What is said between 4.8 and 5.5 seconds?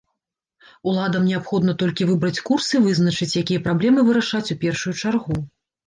чаргу.